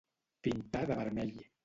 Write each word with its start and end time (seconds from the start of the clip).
Pintar 0.47 0.81
de 0.93 0.97
vermell. 1.01 1.35